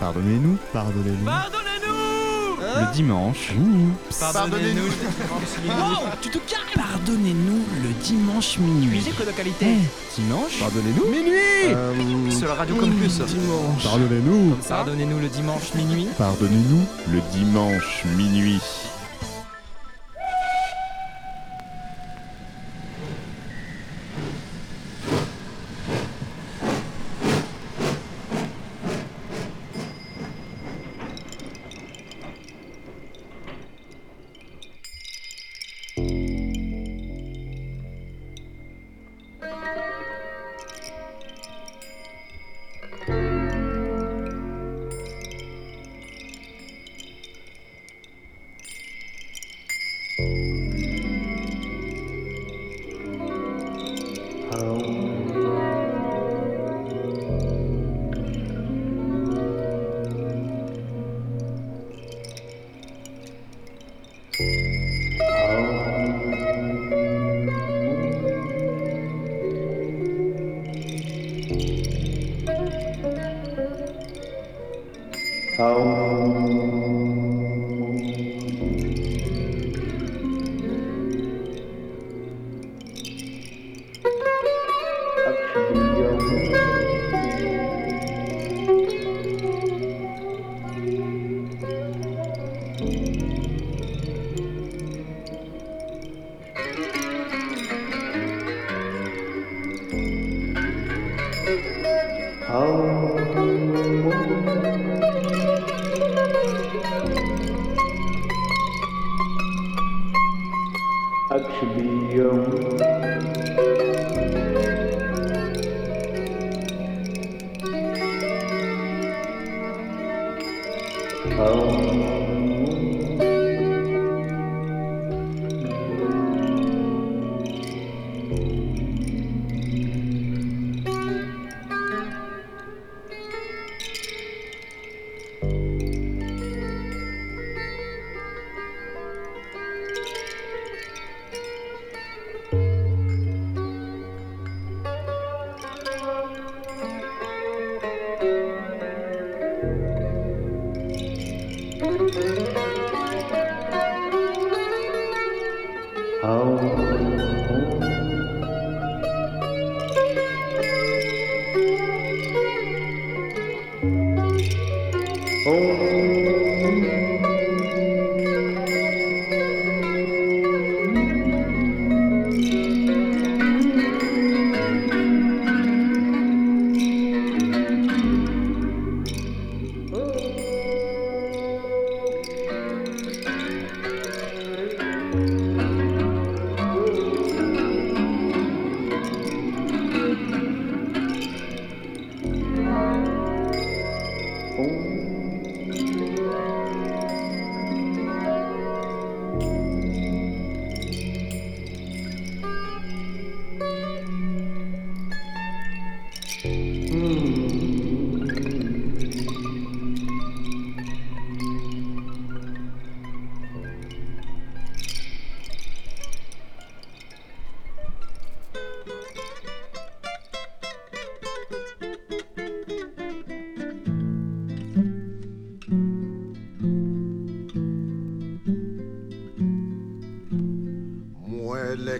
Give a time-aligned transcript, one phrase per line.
[0.00, 1.24] Pardonnez-nous, pardonnez-nous.
[1.26, 3.92] Pardonnez-nous Le dimanche, minuit.
[4.18, 4.90] Pardonnez-nous minuit.
[6.22, 8.86] tu te calmes Pardonnez-nous le dimanche minuit.
[8.86, 9.66] Musique de qualité.
[10.16, 11.34] Dimanche Pardonnez-nous Minuit
[11.66, 13.18] Euh, Sur la radio Campus.
[13.20, 13.82] Dimanche.
[13.84, 14.56] Pardonnez-nous.
[14.68, 16.08] Pardonnez-nous le dimanche minuit.
[16.16, 18.60] Pardonnez-nous le dimanche minuit.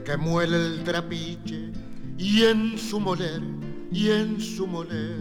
[0.05, 1.73] Que muele el trapiche
[2.19, 3.41] y en su moler,
[3.91, 5.17] y en su moler,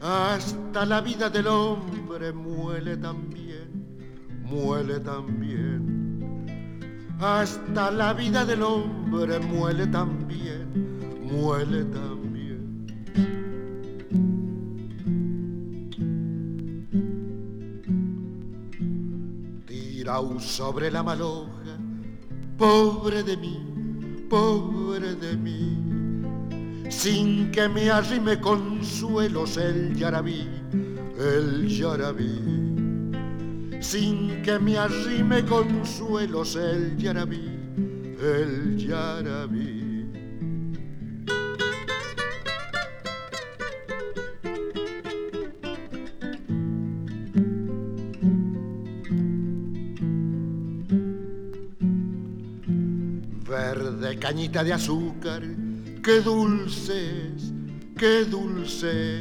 [0.00, 3.70] hasta la vida del hombre muele también,
[4.42, 6.44] muele también.
[7.20, 10.66] Hasta la vida del hombre muele también,
[11.22, 12.86] muele también.
[19.66, 21.61] Tirao sobre la maloja,
[22.62, 23.58] pobre de mí,
[24.30, 30.48] pobre de mí, sin que me arrime consuelos el yarabí,
[31.18, 32.38] el yarabí,
[33.80, 37.50] sin que me arrime consuelos el yarabí,
[38.20, 39.81] el yarabí.
[54.32, 55.42] Cañita de azúcar,
[56.02, 57.52] qué dulces,
[57.98, 59.20] qué dulces.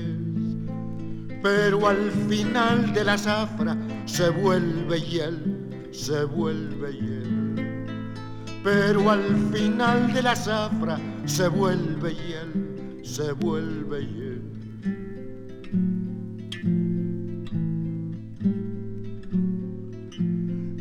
[1.43, 3.75] pero al final de la zafra
[4.05, 7.85] se vuelve hiel, se vuelve hiel.
[8.63, 14.41] Pero al final de la zafra se vuelve hiel, se vuelve hiel.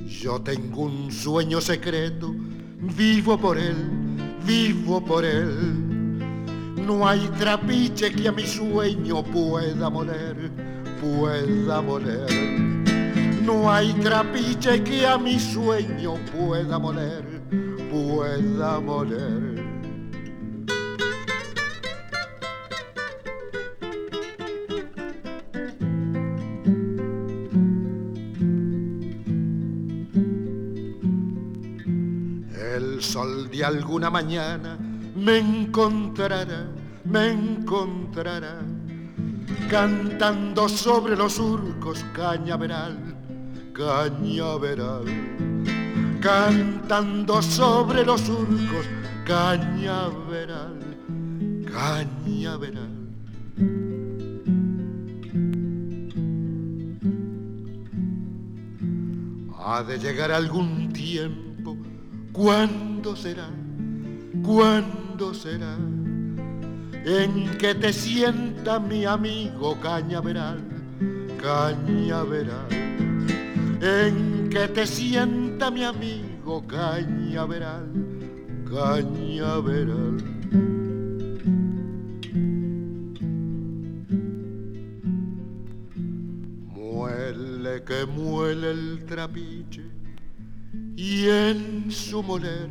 [0.06, 2.32] Yo tengo un sueño secreto,
[2.97, 4.00] vivo por él,
[4.44, 5.88] vivo por él.
[6.87, 10.50] No hay trapiche que a mi sueño pueda moler,
[11.00, 12.31] pueda moler.
[13.44, 17.25] No hay trapiche que a mi sueño pueda moler,
[17.90, 19.59] pueda moler.
[33.26, 34.78] De alguna mañana
[35.14, 36.67] me encontrará,
[37.05, 38.61] me encontrará,
[39.69, 42.96] cantando sobre los surcos cañaveral,
[43.72, 45.05] cañaveral,
[46.20, 48.87] cantando sobre los surcos
[49.26, 50.78] cañaveral,
[51.67, 53.00] cañaveral.
[59.62, 61.50] Ha de llegar algún tiempo,
[62.32, 63.49] ¿cuándo será?
[64.44, 65.77] ¿Cuándo será?
[67.05, 70.61] En que te sienta mi amigo cañaveral,
[71.41, 72.69] cañaveral.
[73.81, 77.88] En que te sienta mi amigo cañaveral,
[78.69, 80.17] cañaveral.
[86.75, 89.89] Muele que muele el trapiche
[90.96, 92.69] y en su moler,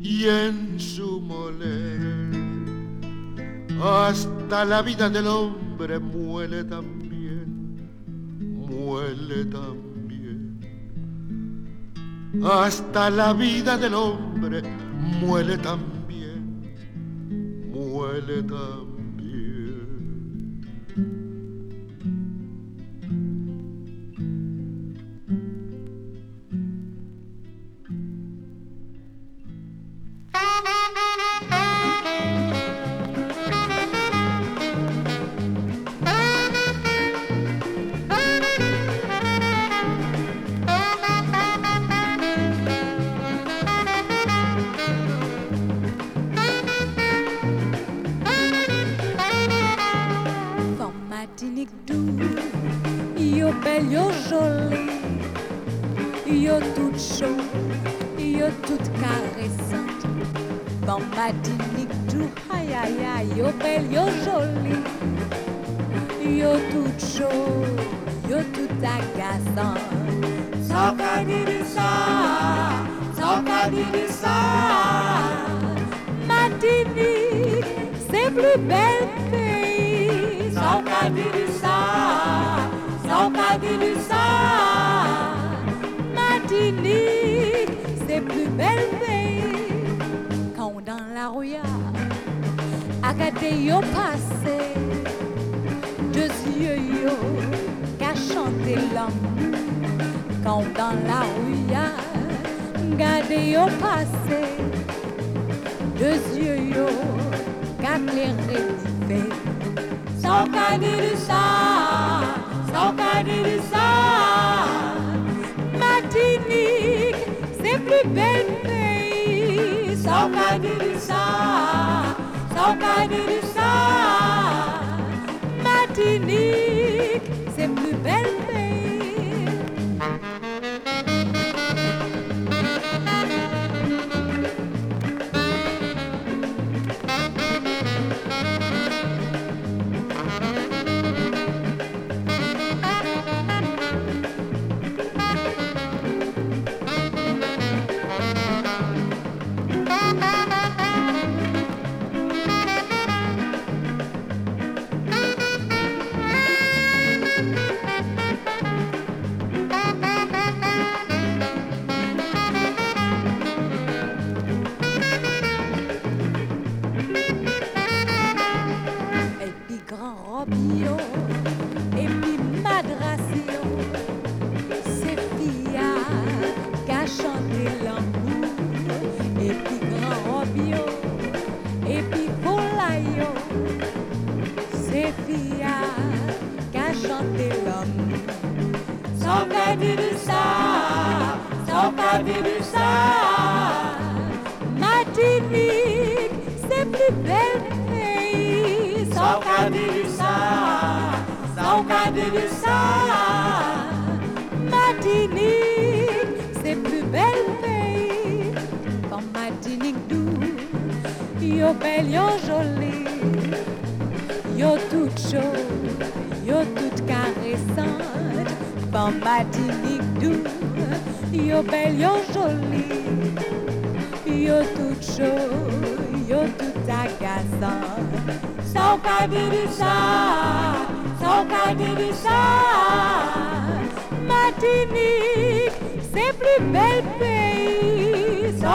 [0.00, 2.30] y en su moler,
[3.82, 7.76] hasta la vida del hombre muele también,
[8.38, 10.60] muele también.
[12.42, 14.62] Hasta la vida del hombre
[15.20, 16.62] muele también,
[17.72, 18.93] muele también.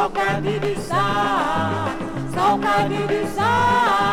[0.09, 1.89] saudade de sal,
[2.33, 4.08] saudade de sal.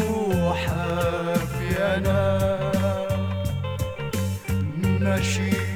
[0.00, 2.38] وحافي أنا
[5.00, 5.71] ماشي.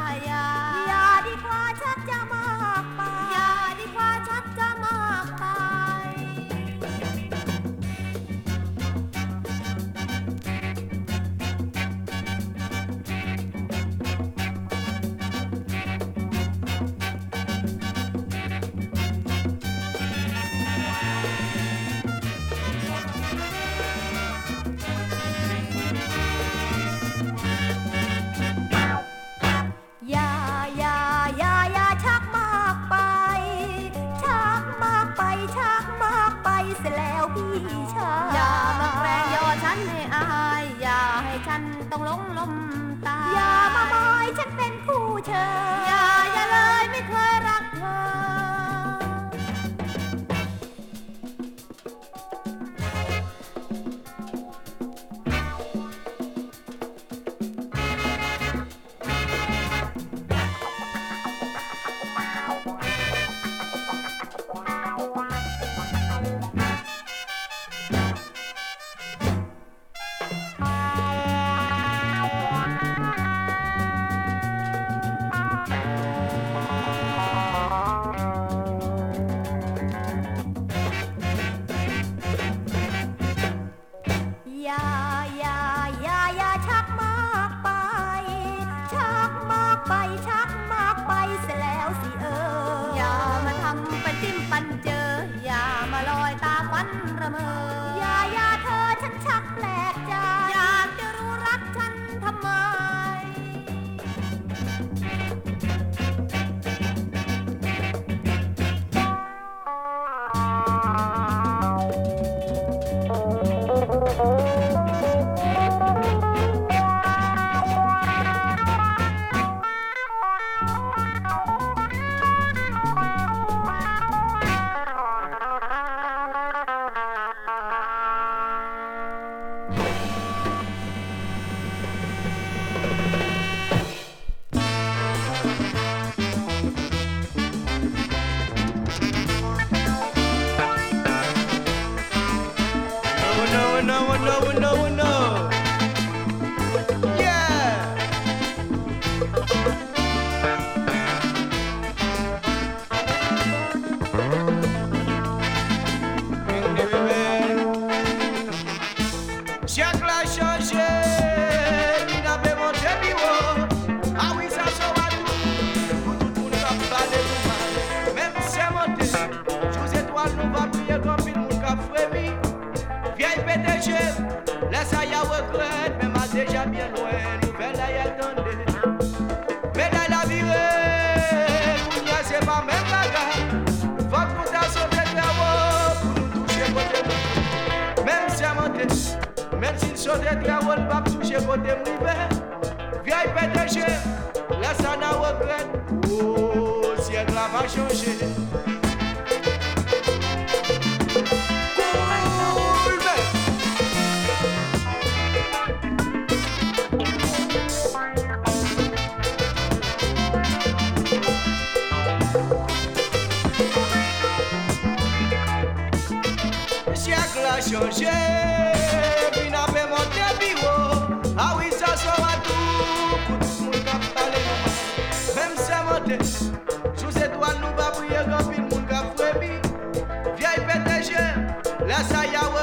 [0.00, 0.59] 系啊
[96.30, 96.88] อยตาฟัน
[97.20, 97.50] ระเมอ
[98.02, 99.94] ยายาเธอฉันชักแปลก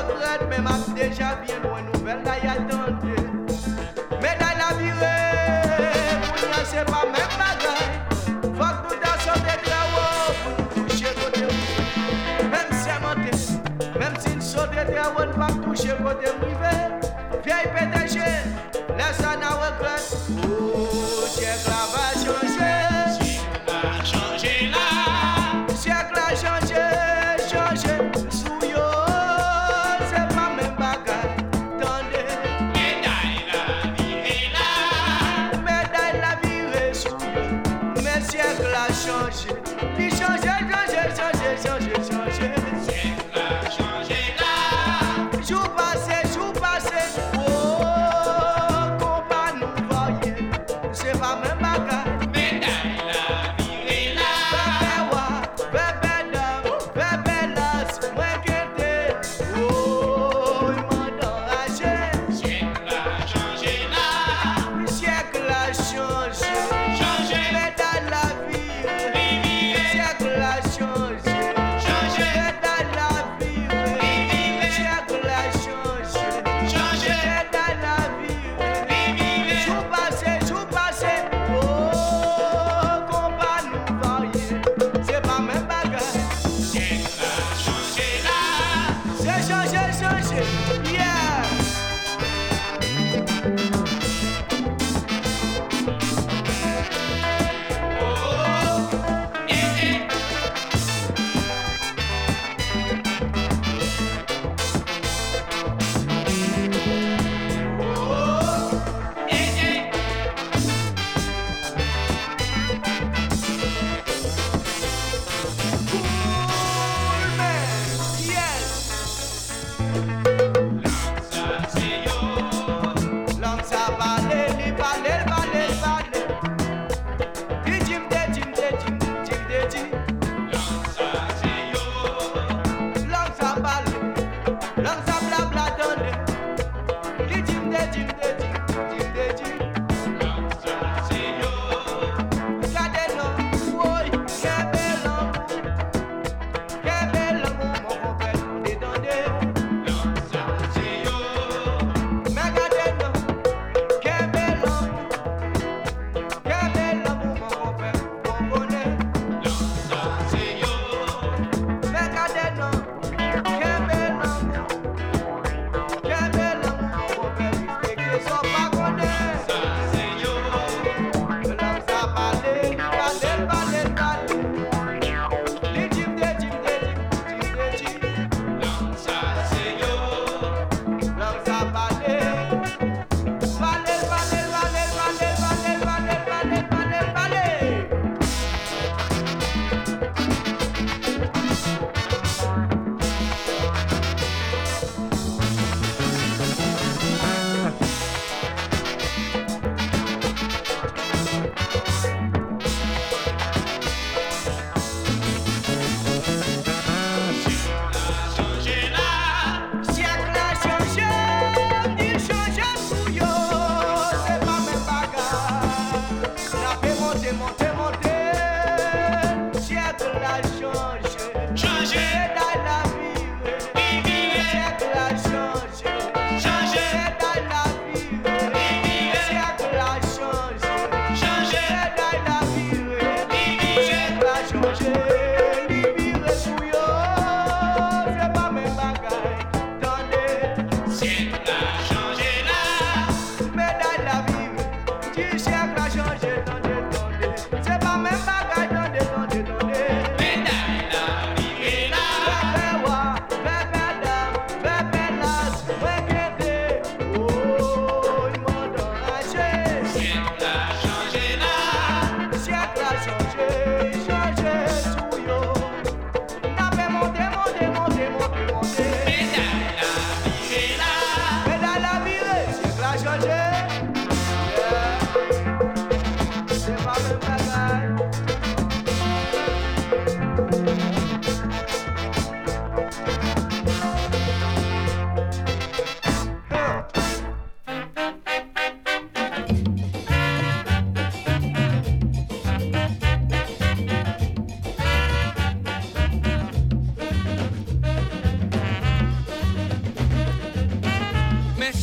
[0.07, 2.46] retraite, mais m'a déjà bien une nouvelle d'ailleurs.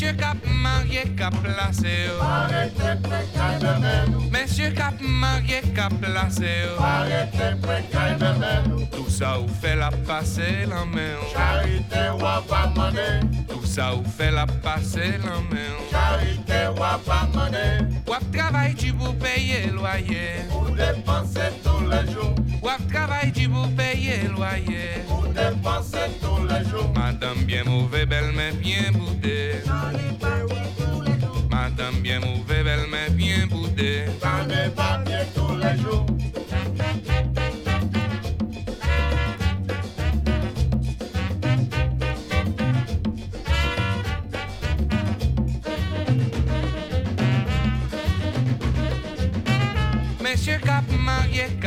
[0.05, 2.11] Monsieur Cap marié cap placé
[4.31, 6.67] Monsieur Cap marié cap placé
[8.93, 11.17] Tout ça ou fait la passer la main.
[11.33, 15.75] Charité ou pas monnaie, Tout ça ou fait la passer la main.
[15.91, 20.47] Charité ou pas monnaie, Wap travail du pour payer loyer.
[20.49, 25.03] Pour dépenser tous les jours, Wap travail du pour payer loyer.
[25.09, 26.93] Pour dépenser tous les jours.
[26.95, 29.55] Madame bien mauvais, belle mais bien boudée.
[31.51, 34.05] Madame bien mauvais, belle mais bien boudée.
[34.23, 36.07] Ça n'est pas bien tous les jours.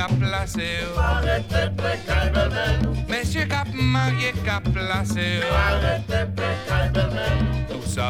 [0.08, 0.88] placer.
[3.28, 6.32] Mesye kap marye kap lase yo Arrete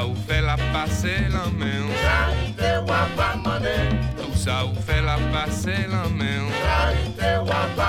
[0.06, 3.74] ou fe la pase lan men Karite wap amade
[4.14, 7.82] Tou sa ou fe la pase lan men Karite wap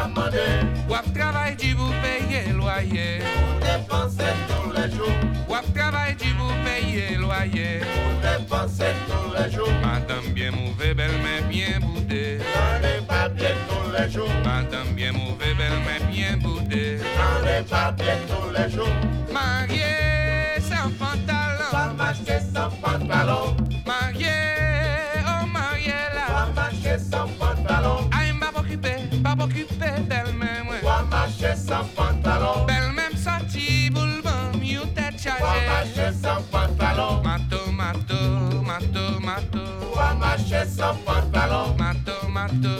[0.88, 5.12] Wap travay di vou peye loye Ou depanse tou le jou
[5.52, 8.08] Wap travay di vou peye loye Ou
[9.84, 12.40] Madame bien mouve bel men bien boude
[14.16, 16.38] bien Madame bien bien
[17.18, 18.96] ça n'est pas bien tous les jours.
[19.32, 21.68] Marié sans pantalon.
[21.72, 24.26] Va marcher sans pantalon, Marié,
[25.26, 30.68] oh marié va là marcher sans pantalon, Aïe m'a pas occupé, pas occupé belle même
[30.70, 30.80] ouais.
[30.82, 37.22] va marcher sans pantalon, Belle même sorti boulevard, mieux tête va chargée marcher sans pantalon,
[37.22, 38.20] Mato, mato,
[38.64, 39.64] mato, mato.
[39.94, 42.74] Va marcher sans pantalon, mato, mato,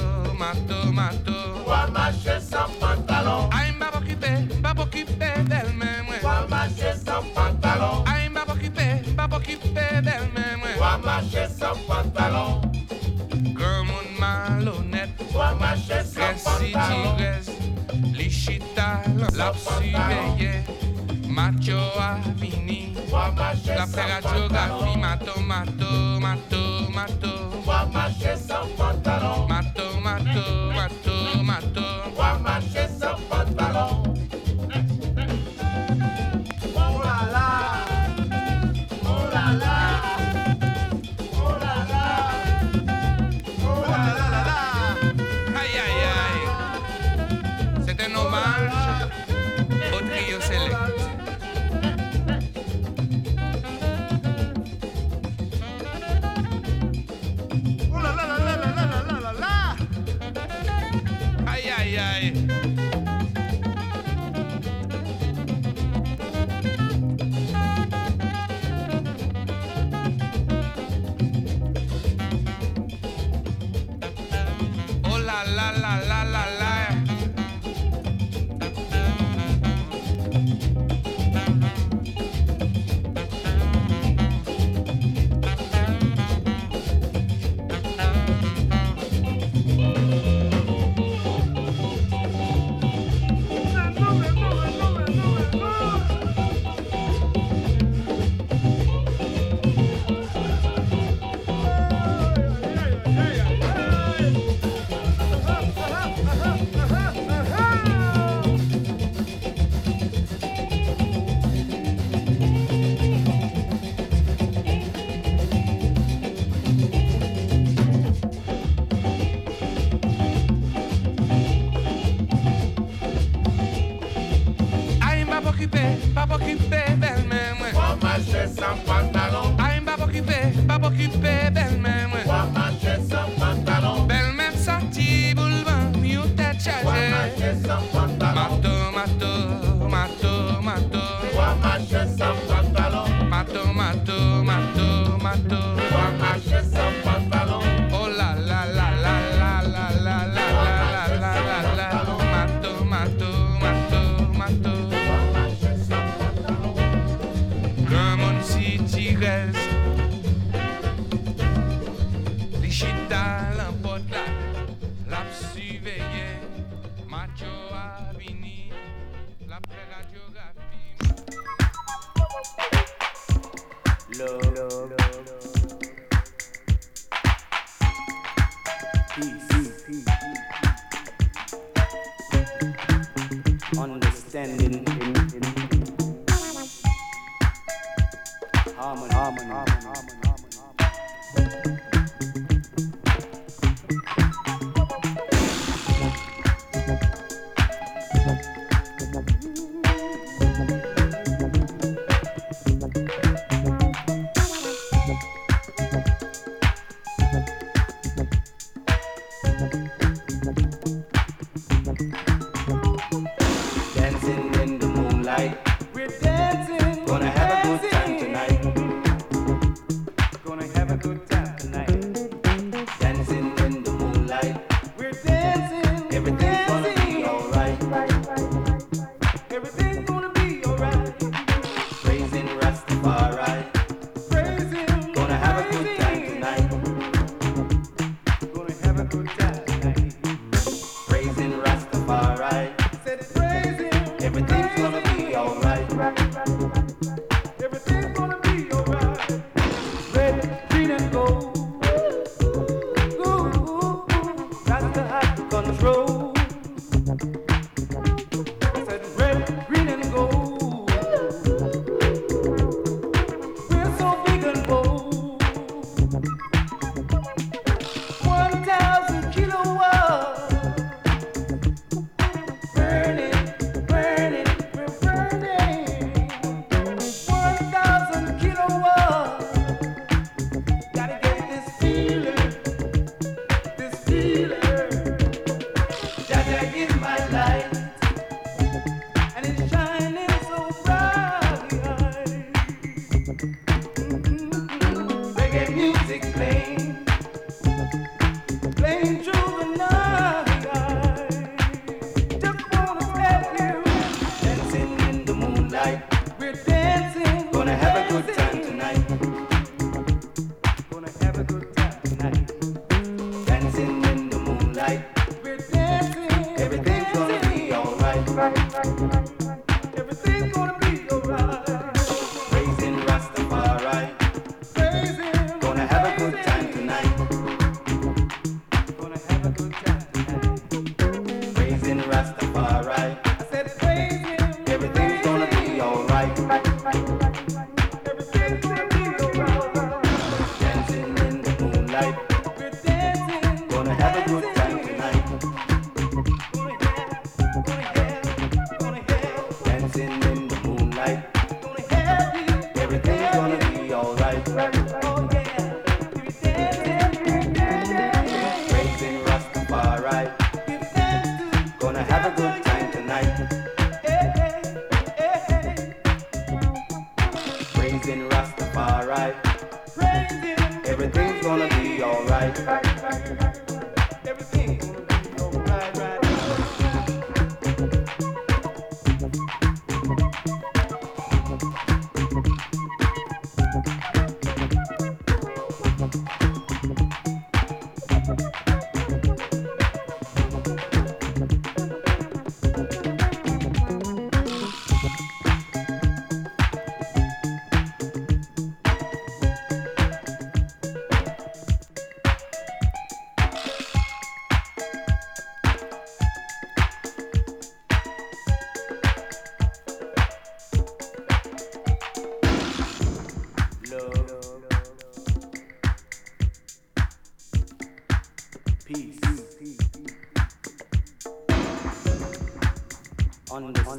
[16.89, 17.49] Agurez,
[18.15, 19.03] Lichita,
[19.35, 20.65] Lapsubeye,
[21.29, 22.95] Macho Avini,
[23.67, 27.29] La Pera Geografi, Mato, Mato, Mato, Mato.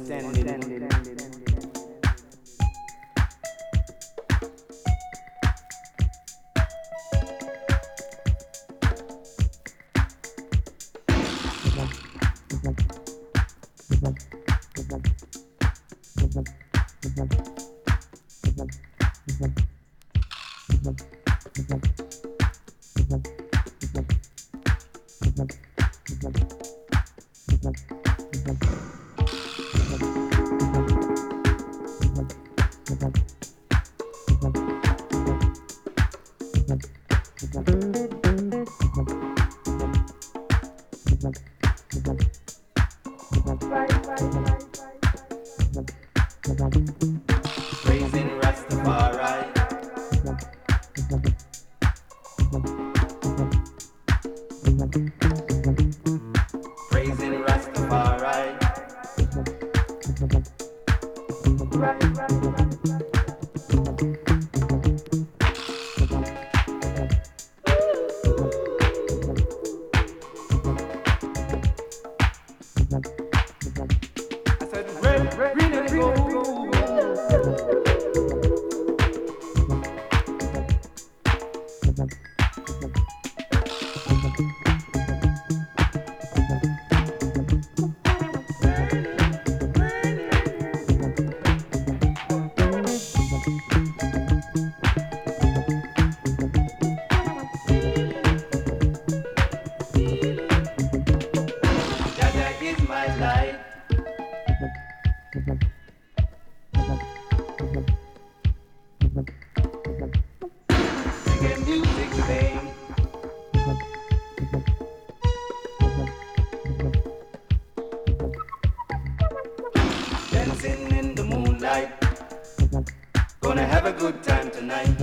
[0.00, 0.39] Outstanding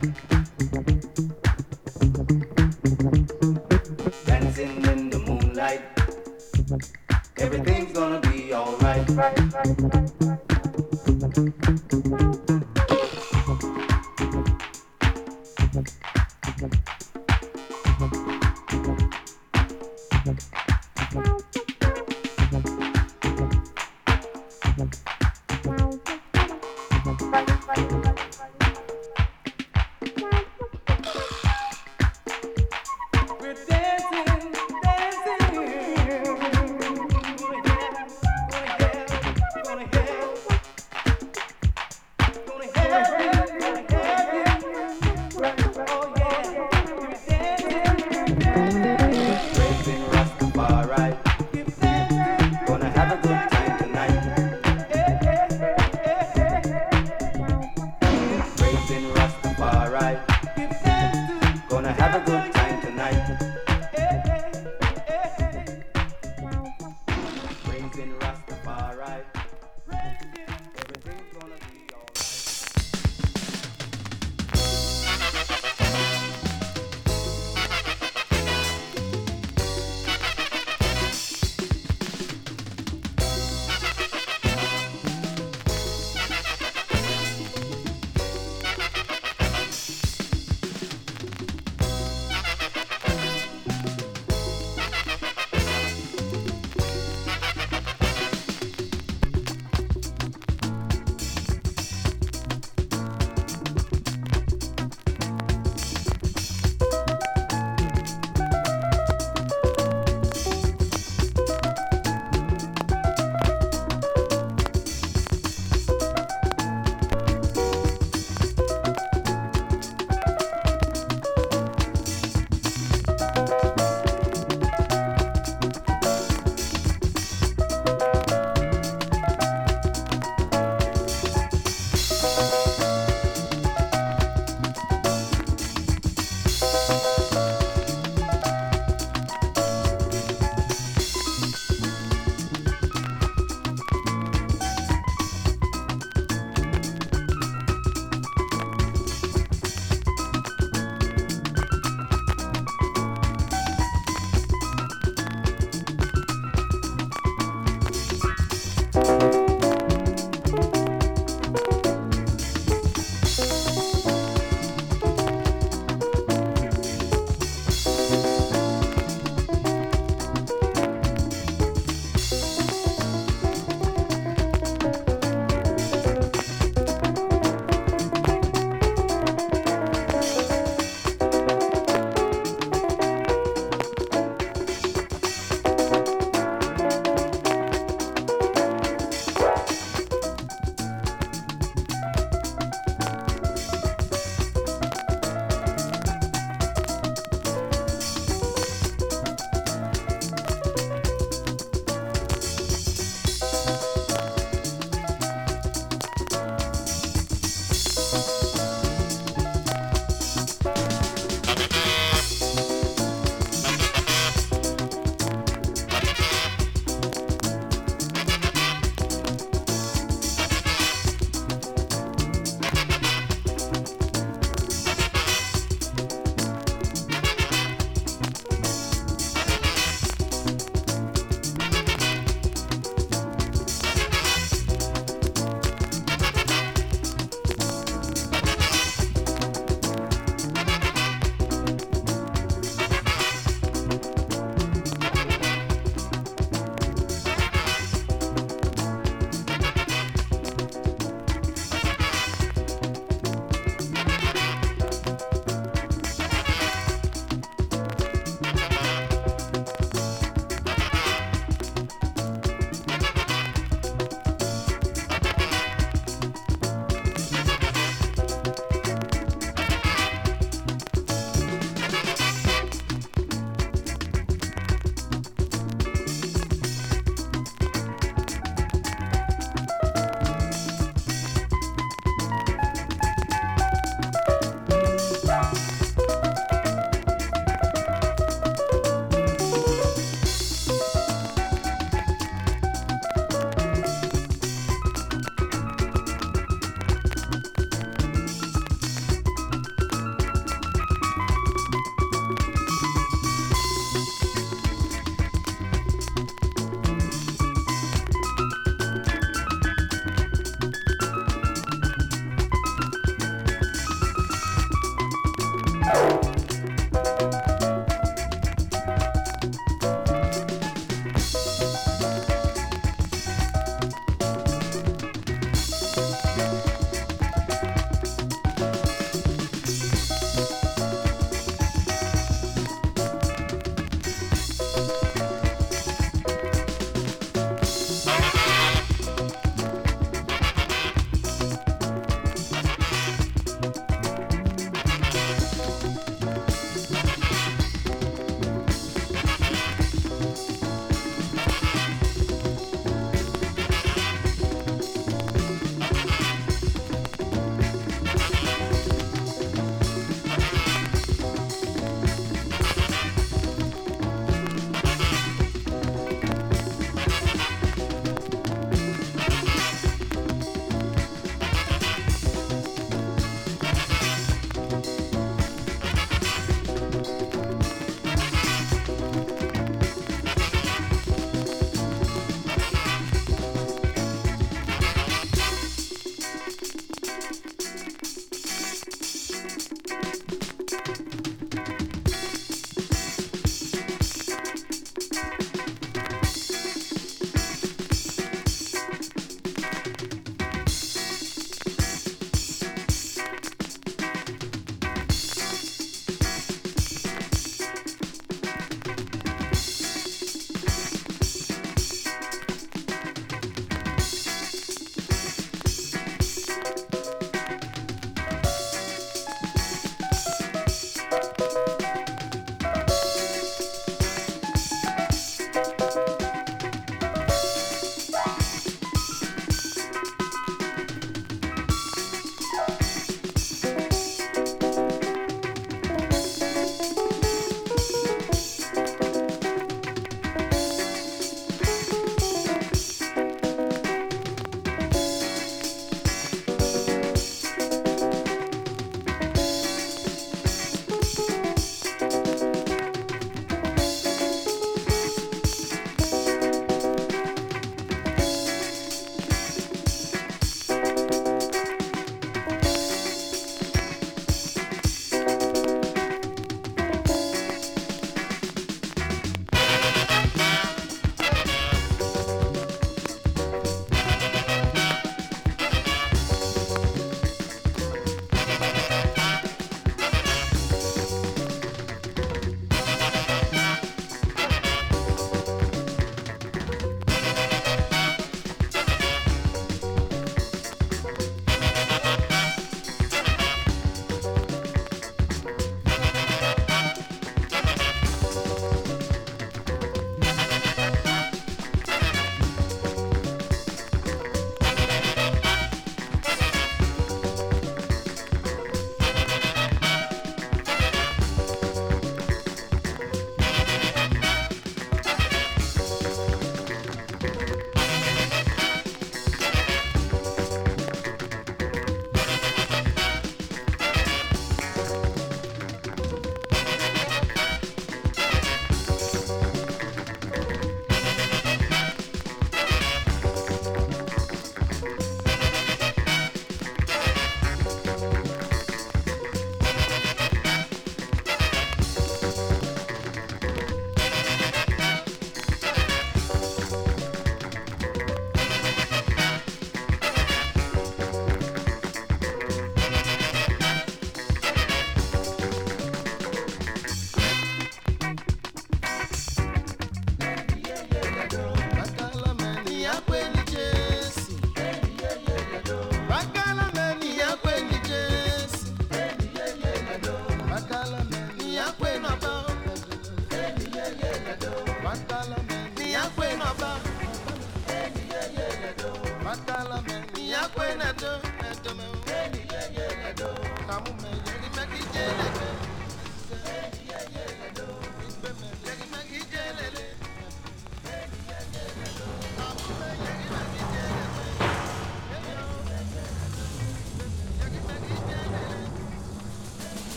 [0.00, 0.39] thank you